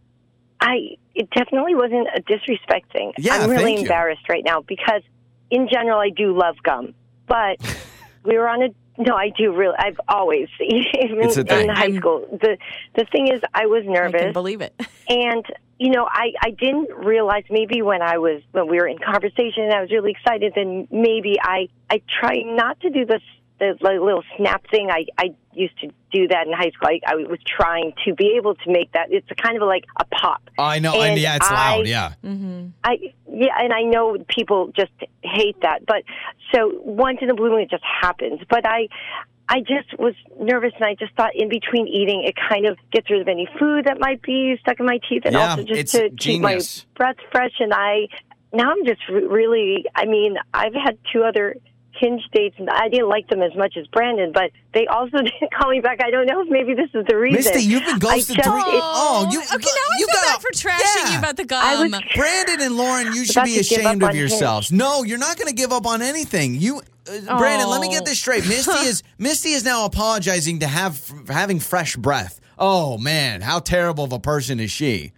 I 0.61 0.91
it 1.17 1.31
definitely 1.31 1.75
wasn't 1.75 2.09
a 2.15 2.21
disrespect 2.21 2.93
thing. 2.93 3.13
Yeah, 3.19 3.35
I'm 3.37 3.51
really 3.51 3.65
thank 3.65 3.77
you. 3.79 3.83
embarrassed 3.85 4.29
right 4.29 4.45
now 4.45 4.61
because 4.61 5.03
in 5.51 5.69
general 5.73 5.99
I 5.99 6.11
do 6.11 6.37
love 6.37 6.57
gum. 6.63 6.95
But 7.27 7.57
we 8.25 8.37
were 8.39 8.49
on 8.49 8.63
a 8.63 8.69
no, 8.99 9.15
I 9.15 9.29
do 9.37 9.53
really 9.55 9.75
I've 9.79 10.01
always 10.09 10.49
even 10.61 11.21
It's 11.23 11.37
a 11.37 11.45
thing. 11.45 11.69
in 11.69 11.75
high 11.75 11.85
I'm- 11.85 11.97
school. 11.97 12.27
The 12.41 12.57
the 12.95 13.05
thing 13.13 13.29
is 13.33 13.41
I 13.55 13.67
was 13.67 13.85
I 13.87 13.91
nervous 13.91 14.21
can 14.21 14.33
believe 14.33 14.61
it. 14.61 14.75
and 15.09 15.45
you 15.79 15.91
know 15.91 16.07
I 16.11 16.33
I 16.43 16.51
didn't 16.51 16.91
realize 16.95 17.45
maybe 17.51 17.83
when 17.83 18.01
I 18.03 18.19
was 18.19 18.43
when 18.53 18.69
we 18.69 18.79
were 18.79 18.87
in 18.89 18.99
conversation 18.99 19.65
and 19.65 19.73
I 19.75 19.81
was 19.83 19.91
really 19.91 20.13
excited 20.13 20.53
then 20.55 20.89
maybe 20.91 21.37
I 21.41 21.69
I 21.91 22.01
try 22.21 22.37
not 22.45 22.81
to 22.81 22.91
do 22.91 23.05
this 23.05 23.23
the 23.59 23.77
like, 23.81 24.01
little 24.01 24.23
snap 24.37 24.65
thing. 24.71 24.91
I 24.91 25.07
I 25.19 25.35
used 25.53 25.79
to 25.81 25.89
do 26.13 26.29
that 26.29 26.47
in 26.47 26.53
high 26.53 26.71
school. 26.71 26.89
I, 26.89 27.01
I 27.07 27.15
was 27.17 27.39
trying 27.47 27.93
to 28.05 28.15
be 28.15 28.35
able 28.37 28.55
to 28.55 28.71
make 28.71 28.93
that. 28.93 29.07
It's 29.11 29.27
a 29.31 29.35
kind 29.35 29.57
of 29.57 29.67
like 29.67 29.85
a 29.99 30.05
pop. 30.05 30.43
I 30.59 30.79
know, 30.79 30.93
and, 30.95 31.13
And 31.13 31.21
yeah, 31.21 31.37
it's 31.37 31.51
I- 31.51 31.55
loud. 31.77 31.87
Yeah, 31.87 32.13
mm-hmm. 32.25 32.69
I 32.85 32.99
yeah, 33.31 33.55
and 33.59 33.73
I 33.73 33.83
know 33.83 34.17
people 34.29 34.73
just 34.77 34.93
hate 35.23 35.61
that, 35.63 35.87
but 35.87 36.03
so 36.55 36.73
once 36.83 37.19
in 37.23 37.31
a 37.31 37.35
blue 37.35 37.51
moon 37.51 37.61
it 37.63 37.71
just 37.71 37.85
happens. 38.03 38.41
But 38.49 38.67
I, 38.67 38.89
I 39.49 39.61
just 39.61 39.99
was 39.99 40.15
nervous, 40.41 40.73
and 40.77 40.85
I 40.85 40.95
just 40.95 41.15
thought 41.15 41.33
in 41.35 41.49
between 41.49 41.87
eating, 41.87 42.25
it 42.27 42.35
kind 42.49 42.67
of 42.67 42.77
gets 42.93 43.11
rid 43.11 43.21
of 43.21 43.29
any 43.29 43.49
food 43.59 43.87
that 43.87 43.99
might 43.99 44.23
be 44.23 44.57
stuck 44.61 44.81
in 44.81 44.87
my 44.87 44.99
teeth, 45.09 45.23
and 45.25 45.35
Yeah, 45.35 45.51
also 45.51 45.63
just 45.65 45.81
it's 45.81 45.93
to 45.93 46.11
keep 46.11 46.41
my 46.43 46.61
breath 46.95 47.17
fresh. 47.33 47.53
And 47.61 47.73
I 47.73 48.09
now 48.53 48.71
I'm 48.71 48.85
just 48.85 49.01
re- 49.09 49.25
really, 49.27 49.85
I 49.95 50.05
mean, 50.07 50.37
I've 50.53 50.75
had 50.75 50.99
two 51.13 51.23
other. 51.25 51.57
Hinge 51.99 52.23
dates, 52.33 52.57
and 52.59 52.69
I 52.71 52.89
didn't 52.89 53.09
like 53.09 53.29
them 53.29 53.43
as 53.43 53.55
much 53.57 53.77
as 53.77 53.87
Brandon, 53.89 54.31
but 54.33 54.51
they 54.75 54.87
also 54.87 55.17
didn't 55.23 55.53
call 55.59 55.71
me 55.71 55.81
back. 55.81 56.01
I 56.05 56.11
don't 56.11 56.27
know 56.27 56.43
if 56.43 56.49
maybe 56.49 56.75
this 56.75 56.91
is 56.95 57.05
the 57.09 57.17
reason. 57.17 57.37
Misty, 57.53 57.63
you've 57.69 57.85
been 57.85 57.97
I 57.97 57.99
ghosted 57.99 58.37
just- 58.37 58.49
three. 58.49 58.61
it- 58.61 58.83
Oh, 58.83 59.29
you 59.31 59.41
okay. 59.41 59.49
Now 59.51 59.57
I 59.57 59.97
you 59.99 60.07
feel 60.07 60.15
got 60.15 60.25
bad 60.25 60.43
for 60.43 60.51
trashing 60.51 61.05
yeah. 61.07 61.13
you 61.13 61.19
about 61.19 61.37
the 61.37 61.45
gum. 61.45 61.91
Was 61.91 62.03
Brandon 62.15 62.61
and 62.67 62.77
Lauren, 62.77 63.07
you 63.15 63.25
should 63.27 63.45
be 63.45 63.59
ashamed 63.59 64.03
of 64.03 64.09
on 64.11 64.17
yourselves. 64.17 64.71
No, 64.73 65.03
you're 65.03 65.19
not 65.19 65.37
going 65.37 65.49
to 65.49 65.55
give 65.55 65.73
up 65.73 65.87
on 65.87 66.03
anything. 66.03 66.55
You, 66.55 66.81
uh, 67.09 67.39
Brandon, 67.39 67.69
let 67.69 67.81
me 67.81 67.89
get 67.91 68.03
Oh. 68.03 68.05
this 68.05 68.19
straight. 68.19 68.47
Misty 68.47 68.73
is 68.87 69.03
Misty 69.19 69.51
is 69.51 69.65
now 69.65 69.85
apologizing 69.85 70.61
to 70.61 70.67
have 70.67 70.97
for 70.99 71.33
having 71.33 71.61
fresh 71.61 71.97
breath. 71.97 72.41
Oh 72.59 72.99
man, 72.99 73.41
how 73.43 73.59
terrible 73.59 74.05
of 74.05 74.13
a 74.13 74.19
person 74.19 74.61
is 74.61 74.71
she? 74.71 75.13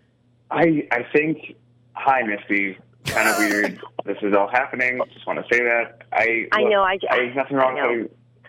I 0.50 0.86
I 0.92 1.04
think. 1.14 1.56
Hi, 1.94 2.22
Misty. 2.22 2.78
Kind 3.10 3.28
of 3.28 3.38
weird. 3.38 3.80
this 4.04 4.18
is 4.22 4.34
all 4.34 4.48
happening. 4.48 5.00
Just 5.12 5.26
want 5.26 5.38
to 5.38 5.54
say 5.54 5.62
that. 5.62 6.02
I. 6.12 6.46
I 6.52 6.60
look, 6.62 6.70
know, 6.70 6.82
I- 6.82 6.98
there's 7.10 7.36
nothing 7.36 7.56
wrong 7.56 7.78
I 7.78 7.86
with 7.86 7.90
having. 7.90 8.08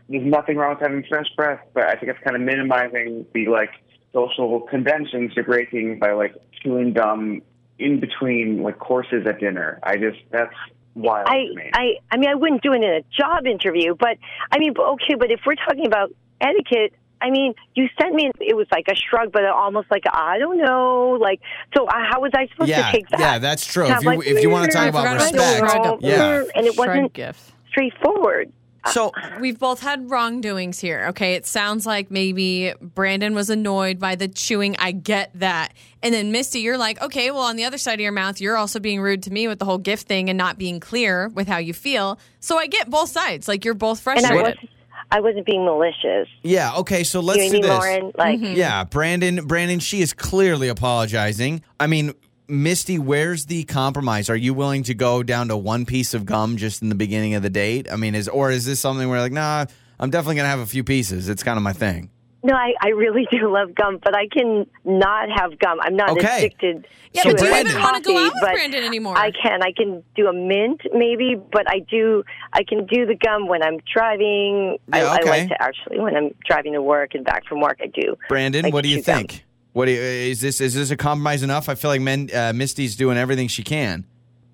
There's 0.09 0.25
nothing 0.25 0.57
wrong 0.57 0.71
with 0.71 0.81
having 0.81 1.03
fresh 1.07 1.27
breath, 1.35 1.61
but 1.73 1.83
I 1.83 1.95
think 1.95 2.11
it's 2.11 2.23
kind 2.23 2.35
of 2.35 2.41
minimizing 2.41 3.25
the 3.33 3.47
like 3.47 3.69
social 4.11 4.61
conventions 4.61 5.33
you're 5.35 5.45
breaking 5.45 5.99
by 5.99 6.13
like 6.13 6.33
chewing 6.63 6.93
gum 6.93 7.41
in 7.77 7.99
between 7.99 8.63
like 8.63 8.79
courses 8.79 9.25
at 9.27 9.39
dinner. 9.39 9.79
I 9.83 9.97
just 9.97 10.17
that's 10.31 10.53
wild 10.95 11.27
I, 11.27 11.45
to 11.45 11.55
me. 11.55 11.69
I, 11.73 11.85
I 12.11 12.17
mean, 12.17 12.29
I 12.29 12.35
wouldn't 12.35 12.61
do 12.63 12.73
it 12.73 12.77
in 12.77 12.83
a 12.83 13.01
job 13.15 13.45
interview, 13.45 13.95
but 13.95 14.17
I 14.51 14.57
mean, 14.57 14.73
okay, 14.77 15.15
but 15.17 15.31
if 15.31 15.41
we're 15.45 15.55
talking 15.55 15.85
about 15.85 16.11
etiquette, 16.41 16.93
I 17.21 17.29
mean, 17.31 17.53
you 17.75 17.87
sent 18.01 18.15
me. 18.15 18.31
It 18.39 18.55
was 18.55 18.67
like 18.71 18.85
a 18.89 18.95
shrug, 18.95 19.31
but 19.31 19.43
almost 19.45 19.91
like 19.91 20.03
I 20.11 20.37
don't 20.39 20.57
know. 20.57 21.17
Like, 21.19 21.41
so 21.75 21.85
uh, 21.85 21.91
how 22.09 22.21
was 22.21 22.31
I 22.33 22.47
supposed 22.47 22.69
Yeah, 22.69 22.85
to 22.85 22.91
take 22.91 23.09
that? 23.09 23.19
yeah, 23.19 23.39
that's 23.39 23.65
true. 23.65 23.87
If 23.87 24.01
you 24.01 24.07
like, 24.07 24.25
if 24.25 24.41
you 24.41 24.49
want 24.49 24.65
to 24.65 24.71
talk 24.71 24.83
I 24.85 24.87
about 24.87 25.03
forgot 25.19 25.33
about 25.33 25.59
the 25.59 25.63
respect, 25.63 25.83
shrug. 25.83 26.01
yeah. 26.01 26.43
and 26.55 26.65
it 26.65 26.73
Shrug 26.75 26.87
wasn't 26.87 27.13
gift. 27.13 27.51
straightforward. 27.69 28.51
So 28.93 29.11
We've 29.41 29.59
both 29.59 29.81
had 29.81 30.09
wrongdoings 30.09 30.79
here. 30.79 31.07
Okay. 31.09 31.33
It 31.33 31.45
sounds 31.45 31.85
like 31.85 32.09
maybe 32.09 32.73
Brandon 32.81 33.35
was 33.35 33.49
annoyed 33.49 33.99
by 33.99 34.15
the 34.15 34.29
chewing. 34.29 34.77
I 34.79 34.93
get 34.93 35.31
that. 35.35 35.73
And 36.01 36.13
then 36.13 36.31
Misty, 36.31 36.61
you're 36.61 36.77
like, 36.77 37.01
okay, 37.01 37.29
well, 37.29 37.41
on 37.41 37.57
the 37.57 37.65
other 37.65 37.77
side 37.77 37.95
of 37.95 37.99
your 37.99 38.13
mouth, 38.13 38.39
you're 38.39 38.55
also 38.55 38.79
being 38.79 39.01
rude 39.01 39.23
to 39.23 39.31
me 39.31 39.49
with 39.49 39.59
the 39.59 39.65
whole 39.65 39.77
gift 39.79 40.07
thing 40.07 40.29
and 40.29 40.37
not 40.37 40.57
being 40.57 40.79
clear 40.79 41.27
with 41.27 41.47
how 41.49 41.57
you 41.57 41.73
feel. 41.73 42.19
So 42.39 42.57
I 42.57 42.67
get 42.67 42.89
both 42.89 43.09
sides. 43.09 43.49
Like 43.49 43.65
you're 43.65 43.73
both 43.73 44.07
And 44.07 44.17
I 44.25 44.29
frustrated. 44.29 44.69
Wasn't, 45.11 45.17
I 45.17 45.19
wasn't 45.21 45.45
being 45.45 45.65
malicious. 45.65 46.27
yeah, 46.43 46.75
okay. 46.77 47.03
So 47.03 47.19
let's 47.19 47.43
you 47.43 47.51
do 47.51 47.61
this. 47.61 47.69
Lauren, 47.69 48.11
like, 48.17 48.39
mm-hmm. 48.39 48.55
Yeah, 48.55 48.83
Brandon, 48.83 49.45
Brandon, 49.47 49.79
she 49.79 50.01
is 50.01 50.13
clearly 50.13 50.67
apologizing. 50.67 51.63
I 51.79 51.87
mean, 51.87 52.13
Misty, 52.47 52.97
where's 52.97 53.45
the 53.45 53.63
compromise? 53.65 54.29
Are 54.29 54.35
you 54.35 54.53
willing 54.53 54.83
to 54.83 54.93
go 54.93 55.21
down 55.21 55.49
to 55.49 55.57
one 55.57 55.85
piece 55.85 56.13
of 56.13 56.25
gum 56.25 56.57
just 56.57 56.81
in 56.81 56.89
the 56.89 56.95
beginning 56.95 57.35
of 57.35 57.43
the 57.43 57.49
date? 57.49 57.87
I 57.91 57.95
mean, 57.95 58.15
is 58.15 58.27
or 58.27 58.49
is 58.51 58.65
this 58.65 58.79
something 58.79 59.07
where 59.07 59.19
like, 59.21 59.31
nah, 59.31 59.65
I'm 59.99 60.09
definitely 60.09 60.37
gonna 60.37 60.49
have 60.49 60.59
a 60.59 60.65
few 60.65 60.83
pieces. 60.83 61.29
It's 61.29 61.43
kind 61.43 61.57
of 61.57 61.63
my 61.63 61.73
thing. 61.73 62.09
No, 62.43 62.53
I, 62.53 62.73
I 62.81 62.89
really 62.89 63.27
do 63.31 63.51
love 63.51 63.75
gum, 63.75 63.99
but 64.03 64.15
I 64.15 64.27
can 64.27 64.65
not 64.85 65.29
have 65.29 65.57
gum. 65.59 65.79
I'm 65.81 65.95
not 65.95 66.11
Okay. 66.11 66.37
addicted 66.45 66.87
Yeah, 67.13 67.23
to 67.23 67.29
but 67.31 67.37
do 67.39 67.45
it. 67.45 67.47
you 67.47 67.51
like 67.53 67.65
even 67.67 67.81
wanna 67.81 68.01
go 68.01 68.13
coffee, 68.13 68.25
out 68.25 68.33
with 68.33 68.41
but 68.41 68.53
Brandon 68.53 68.83
anymore? 68.83 69.17
I 69.17 69.31
can. 69.31 69.61
I 69.63 69.71
can 69.75 70.03
do 70.15 70.27
a 70.27 70.33
mint 70.33 70.81
maybe, 70.93 71.35
but 71.51 71.69
I 71.69 71.79
do. 71.79 72.23
I 72.53 72.63
can 72.63 72.85
do 72.85 73.05
the 73.05 73.15
gum 73.15 73.47
when 73.47 73.61
I'm 73.63 73.77
driving. 73.93 74.77
I, 74.93 75.01
Yeah, 75.01 75.07
I 75.11 75.17
okay. 75.19 75.29
like 75.29 75.49
to 75.49 75.61
actually 75.61 75.99
when 75.99 76.15
I'm 76.15 76.35
driving 76.45 76.73
to 76.73 76.81
work 76.81 77.15
and 77.15 77.25
back 77.25 77.45
from 77.45 77.59
work. 77.61 77.79
I 77.81 77.87
do. 77.87 78.15
Brandon, 78.29 78.63
like 78.65 78.73
what 78.73 78.83
do 78.83 78.89
you 78.89 78.97
chew 78.97 79.03
gum. 79.03 79.17
think? 79.19 79.45
What 79.73 79.85
do 79.85 79.91
you, 79.91 79.99
is 80.01 80.41
this? 80.41 80.61
Is 80.61 80.73
this 80.73 80.91
a 80.91 80.97
compromise 80.97 81.43
enough? 81.43 81.69
I 81.69 81.75
feel 81.75 81.91
like 81.91 82.01
men, 82.01 82.29
uh, 82.33 82.53
Misty's 82.53 82.95
doing 82.95 83.17
everything 83.17 83.47
she 83.47 83.63
can. 83.63 84.05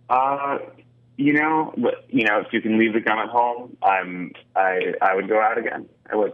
Uh, 0.10 0.60
you 1.18 1.34
know, 1.34 1.74
but, 1.78 2.06
you 2.10 2.26
know, 2.26 2.42
if 2.42 2.52
you 2.52 2.62
can 2.62 2.78
leave 2.78 2.94
the 2.94 3.00
gun 3.00 3.18
at 3.20 3.30
home, 3.30 3.76
I'm 3.82 4.32
I 4.56 4.94
I 5.02 5.16
would 5.16 5.28
go 5.30 5.40
out 5.40 5.58
again. 5.58 5.88
I 6.12 6.16
would. 6.16 6.34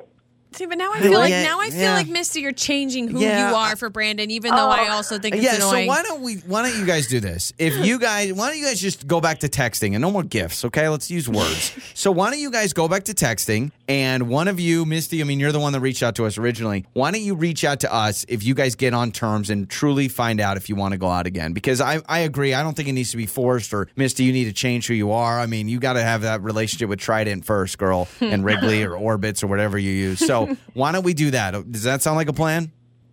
See, 0.53 0.65
but 0.65 0.77
now 0.77 0.91
I 0.93 0.99
feel 0.99 1.17
like 1.17 1.31
now 1.31 1.61
I 1.61 1.69
feel 1.69 1.79
yeah. 1.79 1.93
like 1.93 2.07
Misty, 2.07 2.41
you're 2.41 2.51
changing 2.51 3.07
who 3.07 3.19
Yeah, 3.19 3.49
you 3.49 3.55
are 3.55 3.75
for 3.77 3.89
Brandon, 3.89 4.29
even 4.31 4.51
though 4.53 4.69
I 4.69 4.87
oh. 4.89 4.93
also 4.93 5.17
think 5.17 5.35
it's 5.35 5.45
yeah, 5.45 5.55
annoying. 5.55 5.85
so 5.85 5.87
why 5.87 6.03
don't 6.03 6.21
we? 6.21 6.35
Why 6.35 6.61
don't 6.61 6.77
you 6.77 6.85
guys 6.85 7.07
do 7.07 7.21
this? 7.21 7.53
If 7.57 7.85
you 7.85 7.97
guys, 7.97 8.33
why 8.33 8.49
don't 8.49 8.59
you 8.59 8.65
guys 8.65 8.79
just 8.79 9.07
go 9.07 9.21
back 9.21 9.39
to 9.39 9.47
texting 9.47 9.93
and 9.93 10.01
no 10.01 10.11
more 10.11 10.23
gifts? 10.23 10.65
Okay, 10.65 10.89
let's 10.89 11.09
use 11.09 11.29
words. 11.29 11.73
so 11.93 12.11
why 12.11 12.29
don't 12.29 12.39
you 12.39 12.51
guys 12.51 12.73
go 12.73 12.89
back 12.89 13.05
to 13.05 13.13
texting? 13.13 13.71
And 13.87 14.29
one 14.29 14.49
of 14.49 14.59
you, 14.59 14.85
Misty, 14.85 15.21
I 15.21 15.23
mean, 15.23 15.39
you're 15.39 15.53
the 15.53 15.59
one 15.59 15.71
that 15.73 15.79
reached 15.79 16.03
out 16.03 16.15
to 16.15 16.25
us 16.25 16.37
originally. 16.37 16.85
Why 16.93 17.11
don't 17.11 17.21
you 17.21 17.35
reach 17.35 17.63
out 17.63 17.81
to 17.81 17.93
us 17.93 18.25
if 18.27 18.43
you 18.43 18.53
guys 18.53 18.75
get 18.75 18.93
on 18.93 19.11
terms 19.11 19.49
and 19.49 19.69
truly 19.69 20.09
find 20.09 20.41
out 20.41 20.57
if 20.57 20.67
you 20.67 20.75
want 20.75 20.93
to 20.93 20.97
go 20.97 21.07
out 21.07 21.27
again? 21.27 21.53
Because 21.53 21.79
I, 21.79 22.01
I 22.07 22.19
agree. 22.19 22.53
I 22.53 22.61
don't 22.61 22.75
think 22.75 22.89
it 22.89 22.93
needs 22.93 23.11
to 23.11 23.17
be 23.17 23.25
forced 23.25 23.73
or 23.73 23.87
Misty, 23.95 24.25
you 24.25 24.33
need 24.33 24.45
to 24.45 24.53
change 24.53 24.87
who 24.87 24.93
you 24.93 25.11
are. 25.11 25.39
I 25.39 25.45
mean, 25.45 25.69
you 25.69 25.79
got 25.79 25.93
to 25.93 26.03
have 26.03 26.23
that 26.23 26.41
relationship 26.41 26.89
with 26.89 26.99
Trident 26.99 27.45
first, 27.45 27.77
girl, 27.77 28.07
and 28.19 28.43
Wrigley 28.45 28.83
or 28.83 28.95
Orbits 28.95 29.43
or 29.43 29.47
whatever 29.47 29.77
you 29.77 29.91
use. 29.91 30.19
So 30.19 30.40
why 30.73 30.91
don't 30.91 31.03
we 31.03 31.13
do 31.13 31.31
that? 31.31 31.71
Does 31.71 31.83
that 31.83 32.01
sound 32.01 32.17
like 32.17 32.29
a 32.29 32.33
plan? 32.33 32.71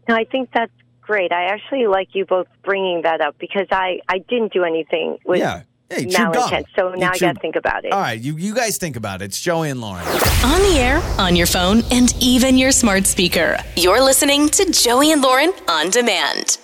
No, 0.08 0.14
I 0.14 0.25
think 0.25 0.50
that's 0.52 0.73
great. 1.00 1.32
I 1.32 1.44
actually 1.44 1.87
like 1.87 2.14
you 2.14 2.25
both 2.25 2.47
bringing 2.64 3.02
that 3.02 3.20
up 3.20 3.37
because 3.38 3.66
I 3.70 4.00
I 4.08 4.18
didn't 4.18 4.52
do 4.52 4.64
anything 4.64 5.18
with 5.25 5.38
Yeah. 5.40 5.62
Hey, 5.90 6.04
malintent. 6.04 6.66
So 6.76 6.92
You 6.92 6.99
now 7.00 7.12
I 7.12 7.18
got 7.18 7.35
to 7.37 7.40
think 7.40 7.56
about 7.56 7.87
it. 7.87 7.92
All 7.92 8.00
right, 8.00 8.20
you, 8.20 8.37
you 8.37 8.54
guys 8.54 8.76
think 8.76 8.97
about 8.97 9.23
it. 9.23 9.26
It's 9.26 9.40
Joey 9.40 9.70
and 9.70 9.80
Lauren. 9.80 10.06
On 10.06 10.61
the 10.61 10.76
air, 10.78 11.00
on 11.18 11.35
your 11.35 11.47
phone, 11.47 11.82
and 11.90 12.14
even 12.20 12.58
your 12.58 12.73
smart 12.73 13.06
speaker. 13.06 13.56
You're 13.75 14.02
listening 14.02 14.50
to 14.50 14.70
Joey 14.70 15.12
and 15.12 15.23
Lauren 15.23 15.50
on 15.66 15.88
demand. 15.88 16.58